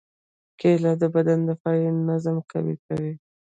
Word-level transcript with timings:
کېله 0.59 0.91
د 1.01 1.03
بدن 1.15 1.39
دفاعي 1.49 1.87
نظام 2.09 2.37
قوي 2.51 2.75
کوي. 2.85 3.13